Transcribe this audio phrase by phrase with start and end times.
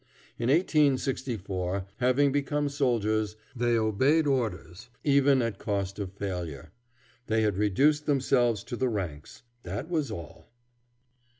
[0.39, 6.71] In 1864, having become soldiers, they obeyed orders even at cost of failure.
[7.27, 10.49] They had reduced themselves to the ranks that was all.